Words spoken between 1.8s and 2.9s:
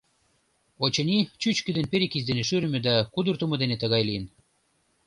перекись дене шӱрымӧ